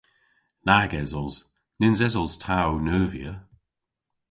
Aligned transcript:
Nag 0.67 0.91
esos. 1.03 1.35
Nyns 1.79 1.99
esos 2.07 2.33
ta 2.41 2.57
ow 2.67 2.77
neuvya. 2.85 3.33